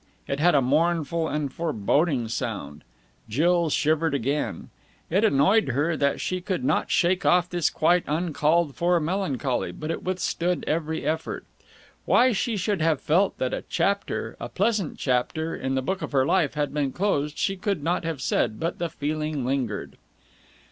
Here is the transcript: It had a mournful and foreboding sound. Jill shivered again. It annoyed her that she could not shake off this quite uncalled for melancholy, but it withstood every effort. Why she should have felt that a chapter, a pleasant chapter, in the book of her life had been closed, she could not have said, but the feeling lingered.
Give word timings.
It 0.27 0.39
had 0.39 0.55
a 0.55 0.63
mournful 0.63 1.27
and 1.27 1.53
foreboding 1.53 2.27
sound. 2.27 2.83
Jill 3.29 3.69
shivered 3.69 4.15
again. 4.15 4.71
It 5.11 5.23
annoyed 5.23 5.67
her 5.67 5.95
that 5.95 6.19
she 6.19 6.41
could 6.41 6.63
not 6.63 6.89
shake 6.89 7.23
off 7.23 7.47
this 7.47 7.69
quite 7.69 8.03
uncalled 8.07 8.73
for 8.73 8.99
melancholy, 8.99 9.71
but 9.71 9.91
it 9.91 10.01
withstood 10.01 10.63
every 10.65 11.05
effort. 11.05 11.45
Why 12.05 12.31
she 12.31 12.57
should 12.57 12.81
have 12.81 12.99
felt 12.99 13.37
that 13.37 13.53
a 13.53 13.61
chapter, 13.69 14.35
a 14.39 14.49
pleasant 14.49 14.97
chapter, 14.97 15.55
in 15.55 15.75
the 15.75 15.83
book 15.83 16.01
of 16.01 16.13
her 16.13 16.25
life 16.25 16.55
had 16.55 16.73
been 16.73 16.91
closed, 16.91 17.37
she 17.37 17.55
could 17.55 17.83
not 17.83 18.03
have 18.03 18.23
said, 18.23 18.59
but 18.59 18.79
the 18.79 18.89
feeling 18.89 19.45
lingered. 19.45 19.97